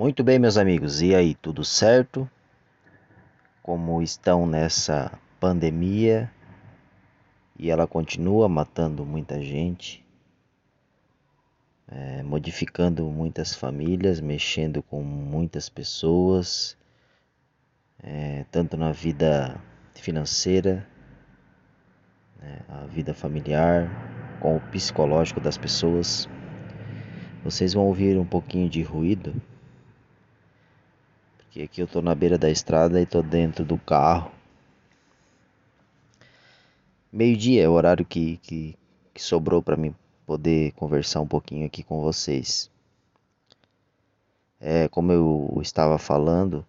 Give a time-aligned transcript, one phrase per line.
[0.00, 2.26] Muito bem, meus amigos, e aí, tudo certo?
[3.62, 6.32] Como estão nessa pandemia
[7.58, 10.02] e ela continua matando muita gente,
[11.86, 16.78] é, modificando muitas famílias, mexendo com muitas pessoas,
[18.02, 19.60] é, tanto na vida
[19.94, 20.88] financeira,
[22.40, 23.86] né, a vida familiar,
[24.40, 26.26] com o psicológico das pessoas.
[27.44, 29.34] Vocês vão ouvir um pouquinho de ruído
[31.50, 34.30] que aqui eu tô na beira da estrada e tô dentro do carro.
[37.12, 38.78] Meio-dia é o horário que, que,
[39.12, 39.92] que sobrou para mim
[40.24, 42.70] poder conversar um pouquinho aqui com vocês.
[44.60, 46.64] É, como eu estava falando,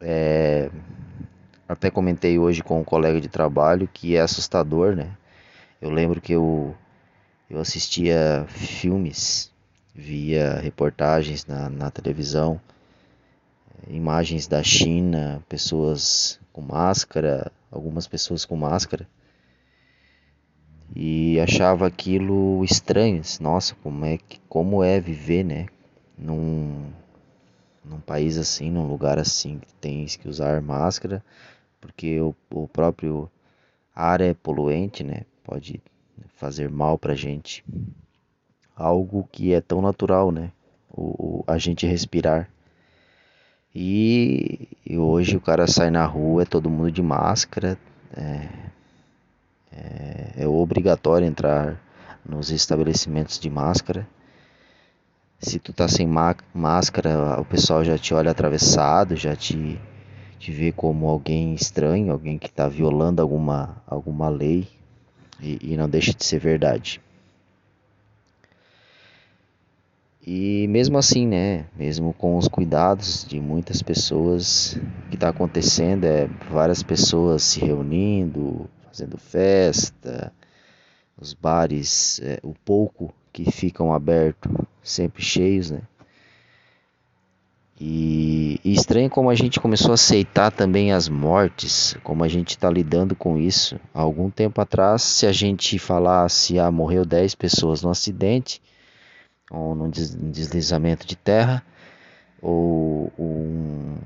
[0.00, 0.70] é,
[1.68, 5.16] até comentei hoje com um colega de trabalho que é assustador, né?
[5.80, 6.76] Eu lembro que eu,
[7.50, 9.52] eu assistia filmes,
[9.92, 12.60] via reportagens na, na televisão
[13.88, 19.08] imagens da China, pessoas com máscara, algumas pessoas com máscara,
[20.94, 23.22] e achava aquilo estranho.
[23.40, 25.66] Nossa, como é que como é viver, né,
[26.16, 26.92] num
[27.84, 31.22] num país assim, num lugar assim que tens que usar máscara,
[31.80, 33.30] porque o, o próprio
[33.94, 35.22] ar é poluente, né?
[35.42, 35.82] Pode
[36.34, 37.64] fazer mal pra gente.
[38.74, 40.50] Algo que é tão natural, né?
[40.90, 42.48] O, o a gente respirar.
[43.74, 47.76] E, e, hoje o cara sai na rua, é todo mundo de máscara.
[48.16, 48.48] É,
[49.72, 51.80] é, é obrigatório entrar
[52.24, 54.06] nos estabelecimentos de máscara.
[55.40, 56.06] Se tu tá sem
[56.54, 59.78] máscara, o pessoal já te olha atravessado, já te,
[60.38, 64.68] te vê como alguém estranho, alguém que está violando alguma, alguma lei
[65.40, 67.00] e, e não deixa de ser verdade.
[70.26, 74.74] E mesmo assim, né, mesmo com os cuidados de muitas pessoas,
[75.06, 80.32] o que está acontecendo é várias pessoas se reunindo, fazendo festa,
[81.20, 84.50] os bares, é, o pouco que ficam abertos,
[84.82, 85.82] sempre cheios, né?
[87.78, 92.50] E, e estranho como a gente começou a aceitar também as mortes, como a gente
[92.50, 93.78] está lidando com isso.
[93.92, 98.62] Há algum tempo atrás, se a gente falasse, ah, morreu 10 pessoas no acidente,
[99.54, 101.64] ou num deslizamento de terra,
[102.42, 103.96] ou um,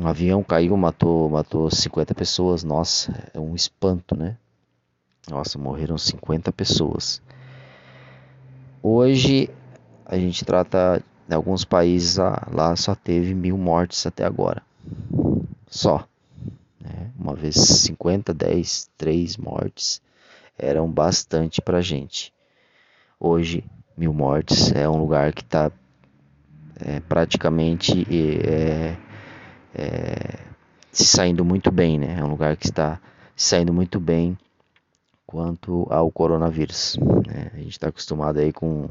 [0.00, 2.64] um avião caiu, matou, matou 50 pessoas.
[2.64, 4.36] Nossa, é um espanto, né?
[5.28, 7.22] Nossa, morreram 50 pessoas.
[8.82, 9.48] Hoje
[10.04, 14.62] a gente trata em alguns países lá só teve mil mortes até agora.
[15.66, 16.06] Só.
[16.80, 17.10] Né?
[17.18, 20.02] Uma vez 50, 10, 3 mortes
[20.58, 22.32] eram bastante pra gente.
[23.18, 23.64] Hoje
[23.96, 24.72] mil mortes.
[24.72, 25.70] É um lugar que está
[26.80, 28.96] é, praticamente é,
[29.74, 30.38] é,
[30.92, 32.16] se saindo muito bem, né?
[32.18, 33.00] É um lugar que está
[33.36, 34.36] se saindo muito bem
[35.26, 36.96] quanto ao coronavírus.
[37.26, 37.50] Né?
[37.54, 38.88] A gente está acostumado aí com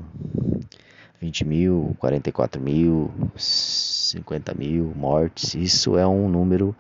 [1.22, 5.56] 20 mil, 44 mil, 50 mil mortes.
[5.56, 6.76] Isso é um número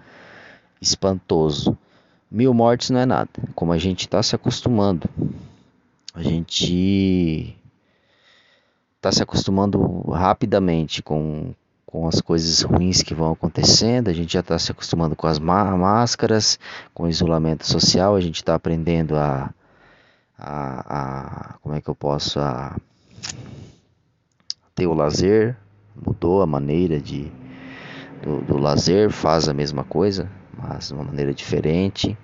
[0.81, 1.77] espantoso.
[2.29, 5.07] Mil mortes não é nada, como a gente está se acostumando.
[6.13, 7.55] A gente
[9.03, 9.81] está se acostumando
[10.11, 11.53] rapidamente com,
[11.85, 15.39] com as coisas ruins que vão acontecendo, a gente já está se acostumando com as
[15.39, 16.57] máscaras,
[16.93, 19.53] com o isolamento social, a gente está aprendendo a,
[20.39, 22.77] a, a, como é que eu posso a,
[24.73, 25.57] ter o lazer,
[25.93, 27.29] mudou a maneira de
[28.21, 32.17] do, do lazer, faz a mesma coisa, mas de uma maneira diferente.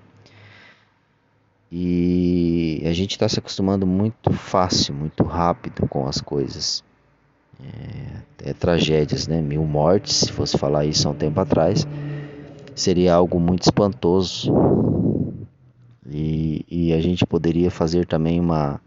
[1.72, 6.84] E a gente está se acostumando muito fácil, muito rápido com as coisas.
[7.62, 9.40] É, é, tragédias, né?
[9.42, 11.86] Mil mortes, se fosse falar isso há um tempo atrás,
[12.74, 14.52] seria algo muito espantoso.
[16.10, 18.80] E, e a gente poderia fazer também uma,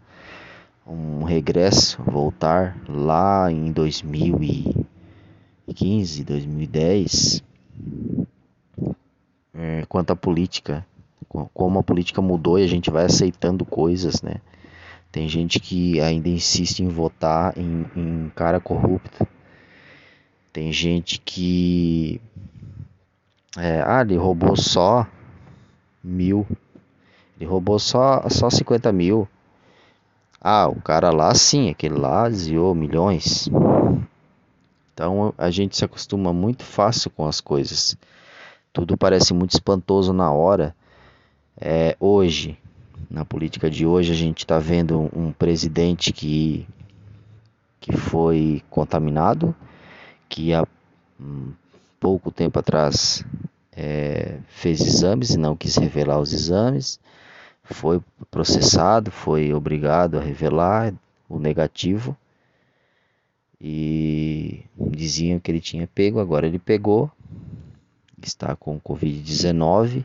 [0.85, 7.41] um regresso, voltar lá em 2015, 2010,
[9.53, 10.85] é, quanto à política
[11.53, 14.35] como a política mudou e a gente vai aceitando coisas, né?
[15.11, 19.27] Tem gente que ainda insiste em votar em, em cara corrupto.
[20.51, 22.21] Tem gente que.
[23.57, 25.07] É, ah, ele roubou só
[26.03, 26.47] mil.
[27.39, 29.27] Ele roubou só, só 50 mil.
[30.41, 33.49] Ah, o cara lá sim, aquele lá desviou milhões.
[34.93, 37.95] Então a gente se acostuma muito fácil com as coisas.
[38.71, 40.75] Tudo parece muito espantoso na hora
[41.59, 42.57] é, hoje,
[43.09, 46.67] na política de hoje, a gente está vendo um presidente que,
[47.79, 49.55] que foi contaminado
[50.27, 50.65] que há
[51.19, 51.53] um,
[51.99, 53.23] pouco tempo atrás
[53.71, 56.99] é, fez exames e não quis revelar os exames,
[57.63, 60.93] foi processado, foi obrigado a revelar
[61.29, 62.17] o negativo
[63.61, 67.09] e diziam que ele tinha pego, agora ele pegou,
[68.21, 70.03] está com Covid-19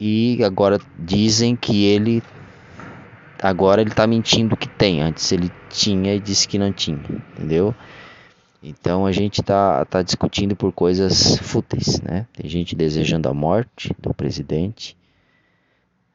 [0.00, 2.22] e agora dizem que ele
[3.42, 6.98] agora ele está mentindo que tem, antes ele tinha e disse que não tinha,
[7.34, 7.74] entendeu?
[8.62, 12.26] Então a gente está tá discutindo por coisas fúteis, né?
[12.32, 14.96] Tem gente desejando a morte do presidente,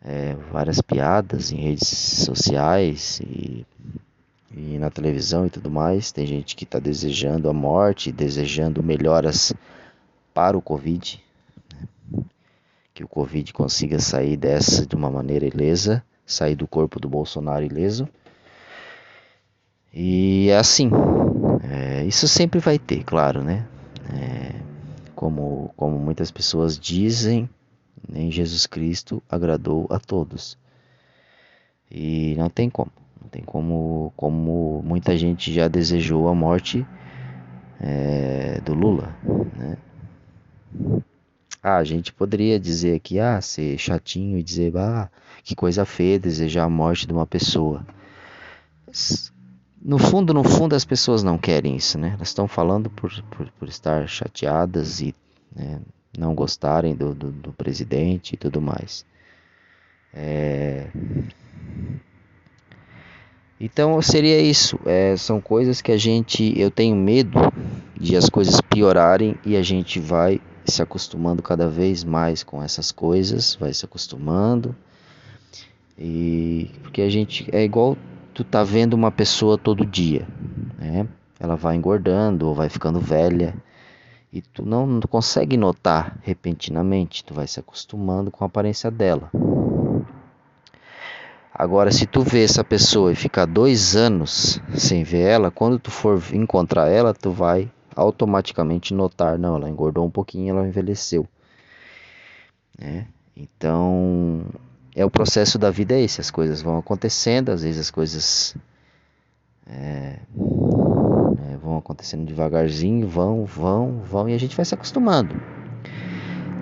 [0.01, 3.65] é, várias piadas em redes sociais e,
[4.55, 6.11] e, na televisão e tudo mais.
[6.11, 9.53] Tem gente que está desejando a morte, desejando melhoras
[10.33, 11.23] para o Covid?
[12.93, 17.65] Que o Covid consiga sair dessa de uma maneira ilesa, sair do corpo do Bolsonaro
[17.65, 18.07] ileso.
[19.91, 20.89] E é assim,
[21.63, 23.67] é, isso sempre vai ter, claro, né?
[24.13, 24.55] É,
[25.15, 27.49] como, como muitas pessoas dizem,
[28.07, 30.57] nem Jesus Cristo agradou a todos.
[31.89, 32.91] E não tem como,
[33.21, 36.85] não tem como, como muita gente já desejou a morte
[37.79, 39.15] é, do Lula,
[39.55, 39.77] né?
[41.63, 45.09] Ah, a gente poderia dizer aqui, ah, ser chatinho e dizer, ah,
[45.43, 47.85] que coisa feia desejar a morte de uma pessoa
[49.83, 52.13] no fundo, no fundo, as pessoas não querem isso, né?
[52.15, 55.13] Elas estão falando por, por, por, estar chateadas e
[55.53, 55.81] né,
[56.17, 59.05] não gostarem do, do, do, presidente e tudo mais.
[60.13, 60.87] É...
[63.59, 64.79] Então seria isso.
[64.85, 67.39] É, são coisas que a gente, eu tenho medo
[67.99, 72.91] de as coisas piorarem e a gente vai se acostumando cada vez mais com essas
[72.91, 74.75] coisas, vai se acostumando.
[75.97, 77.97] E porque a gente é igual
[78.33, 80.27] tu tá vendo uma pessoa todo dia,
[80.77, 81.07] né?
[81.39, 83.55] Ela vai engordando ou vai ficando velha
[84.31, 89.29] e tu não, não consegue notar repentinamente, tu vai se acostumando com a aparência dela.
[91.53, 95.91] Agora, se tu vê essa pessoa e ficar dois anos sem ver ela, quando tu
[95.91, 101.27] for encontrar ela, tu vai automaticamente notar, não, ela engordou um pouquinho, ela envelheceu.
[102.79, 103.07] Né?
[103.35, 104.45] Então,
[104.95, 108.55] é o processo da vida é esse, as coisas vão acontecendo, às vezes as coisas
[109.67, 110.19] é,
[111.51, 115.52] é, vão acontecendo devagarzinho, vão, vão, vão e a gente vai se acostumando.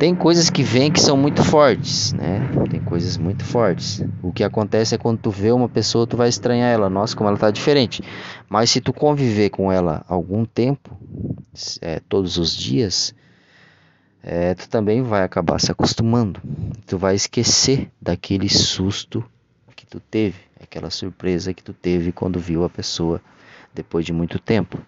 [0.02, 2.40] Tem coisas que vêm que são muito fortes, né?
[2.72, 4.04] Tem coisas muito fortes.
[4.24, 7.30] O que acontece é quando tu vê uma pessoa, tu vai estranhar ela, nossa, como
[7.30, 8.02] ela tá diferente.
[8.50, 10.98] Mas se tu conviver com ela algum tempo,
[11.82, 13.14] é, todos os dias,
[14.24, 16.42] é, tu também vai acabar se acostumando.
[16.88, 19.24] Tu vai esquecer daquele susto
[19.76, 23.22] que tu teve, aquela surpresa que tu teve quando viu a pessoa
[23.72, 24.80] depois de muito tempo.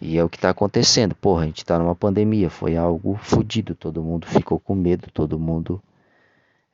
[0.00, 1.14] E é o que está acontecendo.
[1.14, 3.74] Porra, a gente está numa pandemia, foi algo fodido.
[3.74, 5.82] Todo mundo ficou com medo, todo mundo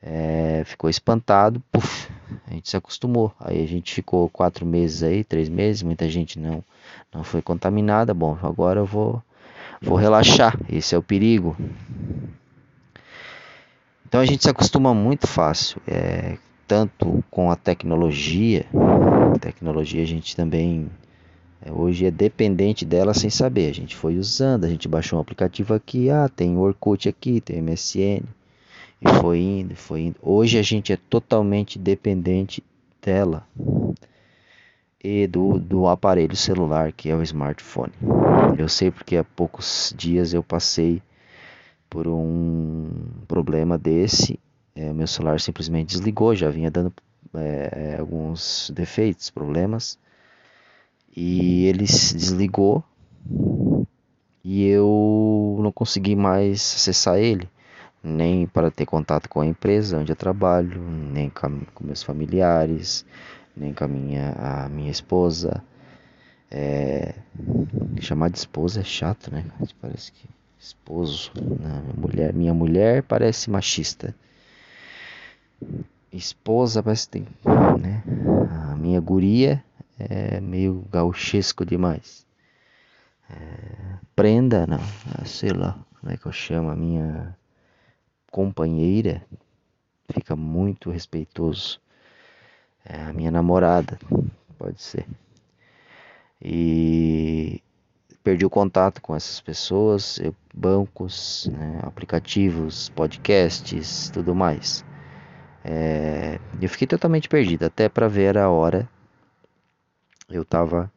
[0.01, 1.61] é, ficou espantado.
[1.71, 2.09] Puf,
[2.47, 3.33] a gente se acostumou.
[3.39, 5.81] Aí a gente ficou quatro meses aí, três meses.
[5.81, 6.63] Muita gente não,
[7.13, 8.13] não foi contaminada.
[8.13, 9.21] Bom, agora eu vou
[9.81, 10.59] vou relaxar.
[10.69, 11.55] Esse é o perigo.
[14.07, 16.37] Então a gente se acostuma muito fácil, é,
[16.67, 18.65] tanto com a tecnologia.
[19.41, 20.89] Tecnologia a gente também
[21.71, 23.69] hoje é dependente dela sem saber.
[23.69, 27.41] A gente foi usando, a gente baixou um aplicativo aqui, ah, tem o Orkut aqui,
[27.41, 28.23] tem o MSN,
[29.01, 30.15] e foi indo, foi indo.
[30.21, 32.63] Hoje a gente é totalmente dependente
[33.01, 33.47] dela
[35.03, 37.93] e do, do aparelho celular que é o smartphone.
[38.57, 41.01] Eu sei porque há poucos dias eu passei
[41.89, 42.89] por um
[43.27, 44.39] problema desse.
[44.75, 46.91] É, meu celular simplesmente desligou, já vinha dando
[47.35, 49.99] é, é alguns defeitos, problemas.
[51.15, 52.83] E ele desligou
[54.43, 57.49] e eu não consegui mais acessar ele,
[58.03, 63.05] nem para ter contato com a empresa onde eu trabalho, nem com meus familiares,
[63.55, 65.63] nem com a minha, a minha esposa.
[66.51, 67.15] É,
[67.99, 69.43] chamar de esposa é chato, né?
[69.81, 70.27] Parece que
[70.59, 74.13] esposo, não, minha mulher, minha mulher parece machista.
[76.11, 77.27] Esposa parece tem,
[77.81, 78.03] né?
[78.51, 79.63] A minha guria
[79.97, 82.25] é meio gauchesco demais.
[83.29, 84.79] É, prenda, não,
[85.17, 87.35] ah, sei lá, como é que eu chamo a minha
[88.31, 89.25] companheira?
[90.09, 91.81] Fica muito respeitoso.
[92.85, 93.97] É a minha namorada,
[94.59, 95.07] pode ser.
[96.39, 97.61] E
[98.23, 100.19] perdi o contato com essas pessoas,
[100.53, 104.85] bancos, né, aplicativos, podcasts, tudo mais.
[105.63, 108.87] É, eu fiquei totalmente perdido, até para ver a hora
[110.29, 110.91] eu tava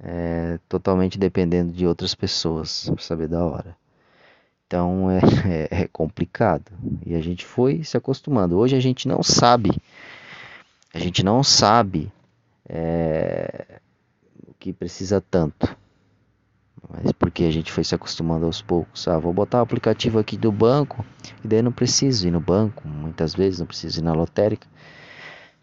[0.00, 3.76] é, totalmente dependendo de outras pessoas para saber da hora.
[4.66, 6.72] Então é, é, é, complicado.
[7.04, 8.58] E a gente foi se acostumando.
[8.58, 9.70] Hoje a gente não sabe,
[10.92, 12.12] a gente não sabe
[12.68, 13.80] é,
[14.46, 15.76] o que precisa tanto.
[16.88, 19.08] Mas porque a gente foi se acostumando aos poucos.
[19.08, 21.04] Ah, vou botar o aplicativo aqui do banco
[21.42, 22.86] e daí não preciso ir no banco.
[22.86, 24.66] Muitas vezes não preciso ir na lotérica.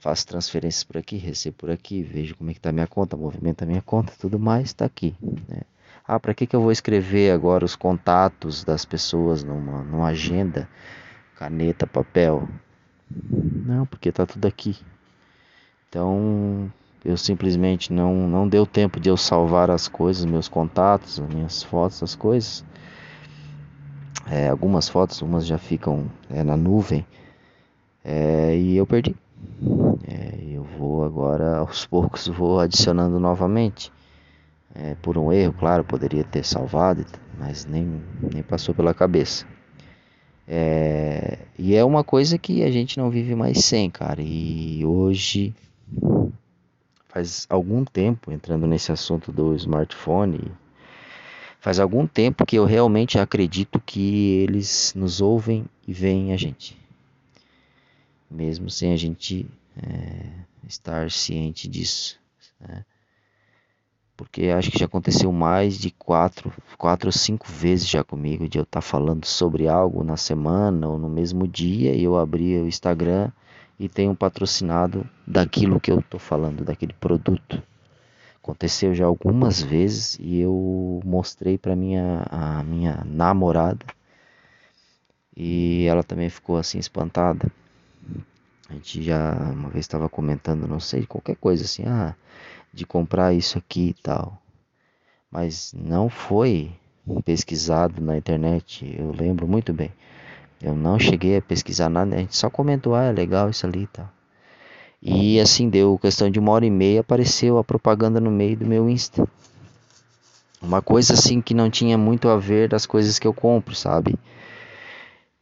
[0.01, 3.61] Faço transferências por aqui, recebo por aqui, vejo como é que está minha conta, movimento
[3.63, 5.13] a minha conta, tudo mais está aqui.
[5.47, 5.61] Né?
[6.07, 10.67] Ah, para que, que eu vou escrever agora os contatos das pessoas numa, numa agenda,
[11.35, 12.49] caneta, papel?
[13.11, 14.75] Não, porque está tudo aqui.
[15.87, 16.73] Então,
[17.05, 21.61] eu simplesmente não, não deu tempo de eu salvar as coisas, meus contatos, as minhas
[21.61, 22.65] fotos, as coisas.
[24.25, 27.05] É, algumas fotos, umas já ficam é, na nuvem
[28.03, 29.15] é, e eu perdi.
[30.07, 33.91] É, eu vou agora, aos poucos, vou adicionando novamente.
[34.73, 37.05] É, por um erro, claro, poderia ter salvado,
[37.37, 38.01] mas nem,
[38.33, 39.45] nem passou pela cabeça.
[40.47, 44.21] É, e é uma coisa que a gente não vive mais sem, cara.
[44.21, 45.53] E hoje,
[47.07, 50.51] faz algum tempo, entrando nesse assunto do smartphone,
[51.59, 56.77] faz algum tempo que eu realmente acredito que eles nos ouvem e veem a gente.
[58.29, 59.45] Mesmo sem a gente
[59.77, 62.19] é, estar ciente disso.
[62.59, 62.85] Né?
[64.21, 68.59] porque acho que já aconteceu mais de quatro, quatro ou cinco vezes já comigo de
[68.59, 72.61] eu estar tá falando sobre algo na semana ou no mesmo dia e eu abrir
[72.61, 73.31] o Instagram
[73.79, 77.63] e tenho um patrocinado daquilo que eu estou falando, daquele produto.
[78.35, 83.83] Aconteceu já algumas vezes e eu mostrei para minha a minha namorada
[85.35, 87.51] e ela também ficou assim espantada.
[88.71, 92.15] A gente já uma vez estava comentando, não sei, qualquer coisa assim, ah,
[92.73, 94.41] de comprar isso aqui e tal.
[95.29, 96.71] Mas não foi
[97.25, 99.91] pesquisado na internet, eu lembro muito bem.
[100.61, 103.83] Eu não cheguei a pesquisar nada, a gente só comentou, ah, é legal isso ali
[103.83, 104.09] e tal.
[105.01, 108.65] E assim deu questão de uma hora e meia, apareceu a propaganda no meio do
[108.65, 109.27] meu Insta.
[110.61, 114.17] Uma coisa assim que não tinha muito a ver das coisas que eu compro, sabe?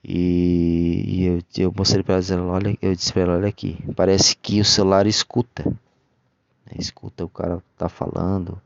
[0.04, 4.36] E, e eu, eu mostrei para ela, olha, eu disse para ela, olha aqui, parece
[4.36, 5.66] que o celular escuta
[6.78, 8.62] escuta o cara tá falando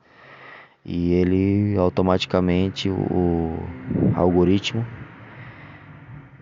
[0.85, 3.57] e ele automaticamente o,
[4.15, 4.85] algoritmo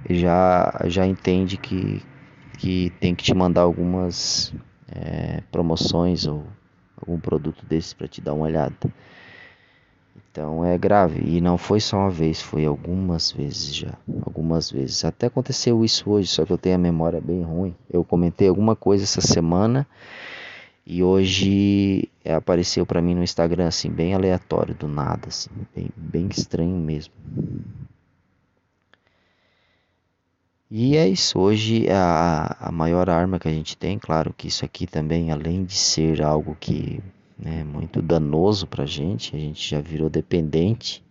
[0.09, 2.01] já já entende que
[2.57, 4.53] que tem que te mandar algumas
[4.91, 6.45] é, promoções ou
[6.99, 8.75] algum produto desse para te dar uma olhada.
[10.31, 13.93] Então é grave e não foi só uma vez, foi algumas vezes já,
[14.25, 15.03] algumas vezes.
[15.03, 17.75] Até aconteceu isso hoje, só que eu tenho a memória bem ruim.
[17.89, 19.85] Eu comentei alguma coisa essa semana
[20.85, 26.29] e hoje apareceu para mim no Instagram assim, bem aleatório, do nada, assim, bem, bem
[26.31, 27.13] estranho mesmo.
[30.69, 34.63] E é isso, hoje a, a maior arma que a gente tem, claro que isso
[34.63, 37.03] aqui também, além de ser algo que
[37.41, 41.03] né, muito danoso para a gente, a gente já virou dependente,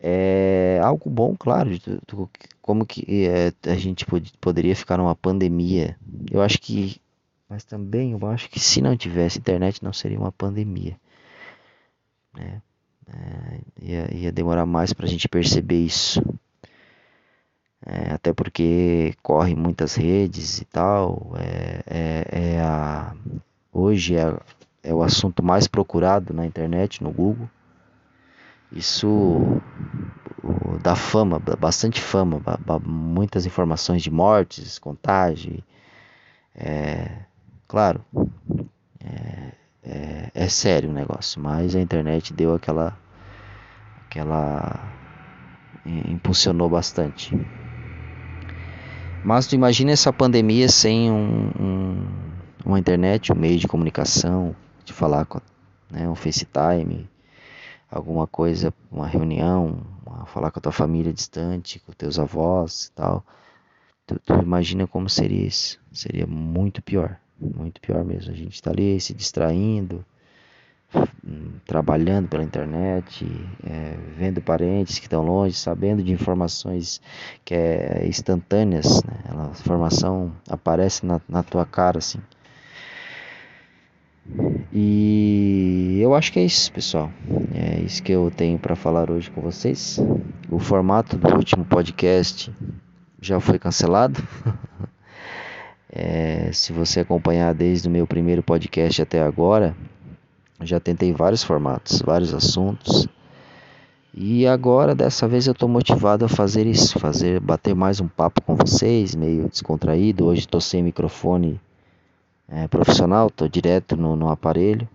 [0.00, 1.70] é algo bom, claro,
[2.62, 5.96] como que é, a gente pod poderia ficar numa pandemia.
[6.30, 7.00] Eu acho que
[7.48, 10.96] mas também eu acho que se não tivesse internet não seria uma pandemia.
[12.34, 12.62] Né?
[13.08, 16.22] É, ia, ia, demorar mais para a gente perceber isso.
[17.86, 21.32] É, até porque corre muitas redes e tal.
[21.36, 23.16] É, é, é a,
[23.72, 24.38] hoje é,
[24.88, 27.48] é o assunto mais procurado na internet, no Google.
[28.70, 29.60] Isso
[30.82, 32.40] dá fama, bastante fama,
[32.84, 35.62] muitas informações de mortes, contágio.
[36.54, 37.28] É,
[37.68, 38.02] Claro,
[39.04, 39.52] é,
[39.84, 42.98] é, é, sério o negócio, mas a internet deu aquela.
[44.06, 44.90] aquela.
[45.84, 47.38] impulsionou bastante.
[49.22, 52.06] Mas tu imagina essa pandemia sem um, um,
[52.64, 54.56] uma internet, um meio de comunicação,
[54.88, 55.38] de falar com
[55.90, 57.08] né, um FaceTime,
[57.90, 62.92] alguma coisa, uma reunião, uma, falar com a tua família distante, com teus avós e
[62.92, 63.24] tal.
[64.06, 65.78] Tu, tu imagina como seria isso?
[65.92, 67.18] Seria muito pior.
[67.38, 68.32] Muito pior mesmo.
[68.32, 70.04] A gente está ali se distraindo,
[71.66, 73.26] trabalhando pela internet,
[73.64, 77.00] é, vendo parentes que estão longe, sabendo de informações
[77.44, 79.02] que é instantâneas.
[79.04, 79.12] Né?
[79.28, 82.20] A informação aparece na, na tua cara assim.
[84.72, 87.10] E eu acho que é isso, pessoal.
[87.54, 89.98] É isso que eu tenho para falar hoje com vocês.
[90.50, 92.52] O formato do último podcast
[93.20, 94.22] já foi cancelado.
[95.90, 99.74] É, se você acompanhar desde o meu primeiro podcast até agora,
[100.60, 103.08] Já tentei vários formatos, vários assuntos.
[104.12, 108.42] E agora, dessa vez, eu estou motivado a fazer isso, fazer bater mais um papo
[108.42, 110.26] com vocês, meio descontraído.
[110.26, 111.60] Hoje estou sem microfone
[112.48, 114.88] é, profissional, estou direto no, no aparelho.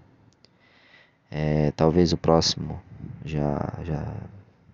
[1.32, 2.80] É, talvez o próximo
[3.26, 4.06] já já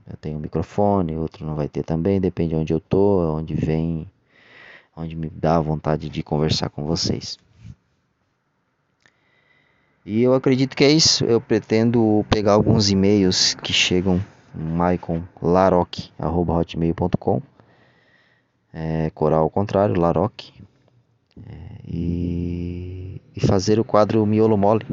[0.10, 3.54] eu tenho um microfone, outro não vai ter também, depende de onde eu tô, onde
[3.54, 4.10] vem,
[4.96, 7.38] onde me dá vontade de conversar com vocês.
[10.06, 11.24] E eu acredito que é isso.
[11.26, 14.20] Eu pretendo pegar alguns e-mails que chegam
[14.56, 17.42] maiconlaroc.hotmail.com
[18.74, 20.42] é, coral ao contrário, Laroc
[21.48, 24.86] é, e, e fazer o quadro miolo mole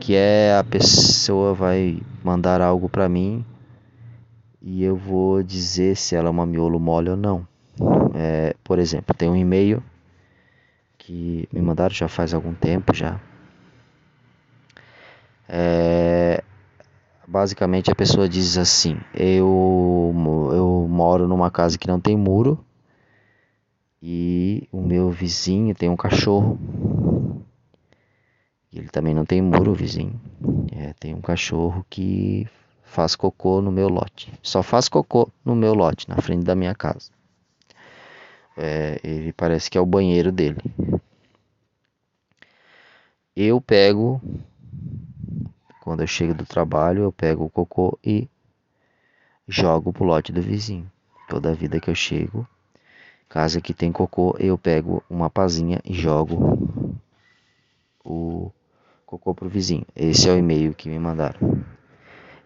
[0.00, 3.44] que é a pessoa vai mandar algo para mim
[4.62, 7.46] e eu vou dizer se ela é uma miolo mole ou não.
[8.14, 9.82] É, por exemplo, tem um e-mail
[10.96, 13.20] que me mandaram já faz algum tempo já.
[15.48, 16.42] É,
[17.26, 20.12] basicamente a pessoa diz assim: eu,
[20.52, 22.62] eu moro numa casa que não tem muro
[24.02, 26.58] e o meu vizinho tem um cachorro.
[28.72, 30.20] Ele também não tem muro, vizinho.
[30.72, 32.46] É, tem um cachorro que
[32.84, 34.32] faz cocô no meu lote.
[34.42, 37.10] Só faz cocô no meu lote, na frente da minha casa.
[38.56, 40.62] É, ele parece que é o banheiro dele.
[43.34, 44.20] Eu pego,
[45.80, 48.28] quando eu chego do trabalho, eu pego o cocô e
[49.46, 50.90] jogo pro lote do vizinho.
[51.28, 52.46] Toda vida que eu chego,
[53.38, 56.98] casa que tem cocô, eu pego uma pazinha e jogo
[58.04, 58.50] o
[59.06, 59.86] cocô pro vizinho.
[59.94, 61.38] Esse é o e-mail que me mandaram.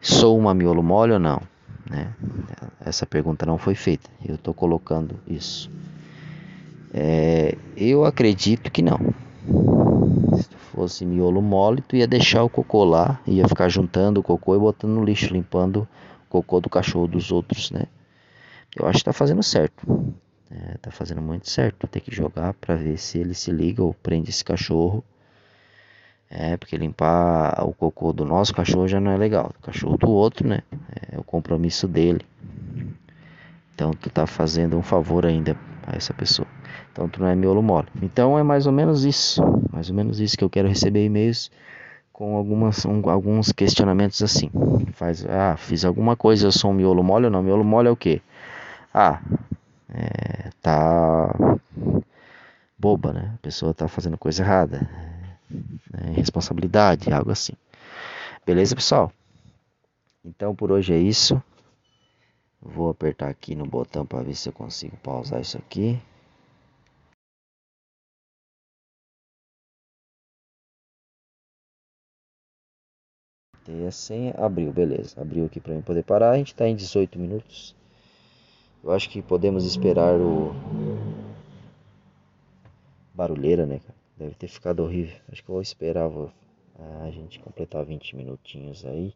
[0.03, 1.41] Sou uma miolo mole ou não?
[1.89, 2.13] Né?
[2.85, 4.11] Essa pergunta não foi feita.
[4.23, 5.71] Eu estou colocando isso.
[6.93, 8.99] É, eu acredito que não.
[10.37, 14.23] Se tu fosse miolo mole, tu ia deixar o cocô lá, ia ficar juntando o
[14.23, 15.89] cocô e botando no lixo, limpando
[16.27, 17.85] o cocô do cachorro dos outros, né?
[18.77, 19.87] Eu acho que tá fazendo certo.
[20.53, 21.87] É, tá fazendo muito certo.
[21.87, 25.03] Tem que jogar para ver se ele se liga ou prende esse cachorro
[26.35, 29.53] é, porque limpar o cocô do nosso cachorro já não é legal.
[29.61, 30.61] O cachorro do outro, né?
[31.13, 32.25] É o compromisso dele.
[33.75, 35.55] Então tu tá fazendo um favor ainda
[35.87, 36.49] a essa pessoa.
[36.91, 37.89] Então tu não é miolo mole.
[38.01, 39.43] Então é mais ou menos isso.
[39.71, 41.51] Mais ou menos isso que eu quero receber e-mails
[42.15, 44.51] com algumas, um, alguns questionamentos assim.
[44.95, 47.43] Faz, ah, fiz alguma coisa, eu sou um miolo mole ou não?
[47.43, 48.23] Miolo mole é o quê?
[48.95, 49.21] Ah,
[49.93, 51.35] é, tá
[52.79, 53.33] boba, né?
[53.35, 54.89] A pessoa tá fazendo coisa errada
[55.91, 57.53] né, responsabilidade, algo assim.
[58.45, 59.13] Beleza, pessoal?
[60.25, 61.43] Então por hoje é isso.
[62.61, 66.01] Vou apertar aqui no botão para ver se eu consigo pausar isso aqui.
[73.65, 75.21] Tem a senha, abriu, beleza.
[75.21, 76.31] Abriu aqui para mim poder parar.
[76.31, 77.75] A gente está em 18 minutos.
[78.83, 80.53] Eu acho que podemos esperar o
[83.15, 83.95] barulheira, né, cara?
[84.17, 85.17] Deve ter ficado horrível.
[85.31, 86.33] Acho que eu vou esperar vou,
[87.03, 89.15] a gente completar 20 minutinhos aí.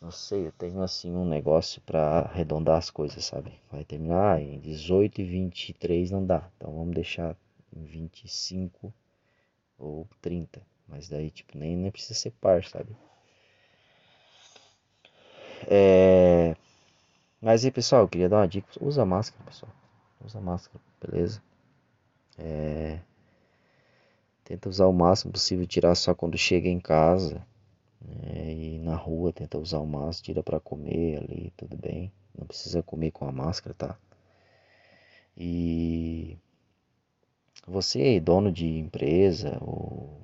[0.00, 3.50] Não sei, eu tenho assim um negócio para arredondar as coisas, sabe?
[3.72, 6.50] Vai terminar em 18 e 23 não dá.
[6.56, 7.34] Então vamos deixar
[7.74, 8.92] em 25
[9.78, 10.60] ou 30.
[10.86, 12.94] Mas daí, tipo, nem, nem precisa ser par, sabe?
[15.66, 16.54] É...
[17.46, 18.66] Mas aí, pessoal, eu queria dar uma dica.
[18.80, 19.70] Usa máscara, pessoal.
[20.24, 21.40] Usa máscara, beleza?
[22.36, 22.98] É...
[24.42, 27.46] Tenta usar o máximo possível, tirar só quando chega em casa.
[28.00, 28.52] Né?
[28.52, 32.10] E na rua tenta usar o máximo, tira para comer ali, tudo bem.
[32.36, 33.96] Não precisa comer com a máscara, tá?
[35.36, 36.36] E
[37.64, 40.20] você, dono de empresa, ou...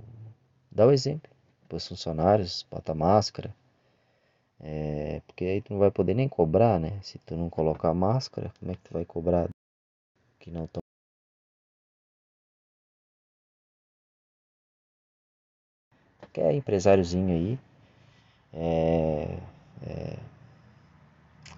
[0.72, 1.30] dá o exemplo
[1.68, 3.54] para os funcionários, bota máscara.
[4.62, 7.00] É, porque aí tu não vai poder nem cobrar, né?
[7.02, 9.48] Se tu não colocar máscara, como é que tu vai cobrar
[10.38, 10.82] que não estão
[16.18, 17.58] qualquer empresáriozinho aí,
[18.52, 19.38] é,
[19.82, 20.18] é,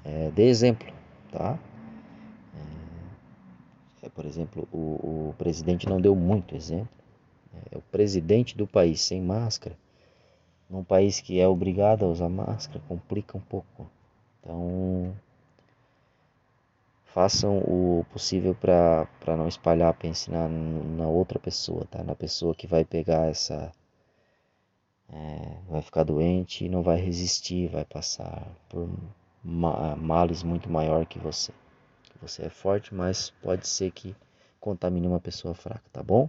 [0.04, 0.92] é, dê exemplo,
[1.30, 1.58] tá?
[4.02, 6.88] É, por exemplo, o, o, presidente não deu muito exemplo.
[7.72, 9.76] É o presidente do país sem máscara,
[10.68, 13.90] num país que é obrigado a usar máscara, complica um pouco.
[14.40, 15.14] Então,
[17.04, 22.02] façam o possível para não espalhar, pense na, na outra pessoa, tá?
[22.02, 23.72] Na pessoa que vai pegar essa
[25.08, 28.88] é, vai ficar doente e não vai resistir, vai passar por
[29.42, 31.52] males muito maior que você.
[32.20, 34.14] Você é forte, mas pode ser que
[34.58, 36.28] contamine uma pessoa fraca, tá bom?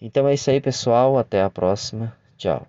[0.00, 1.16] Então é isso aí, pessoal.
[1.18, 2.16] Até a próxima.
[2.36, 2.66] Tchau.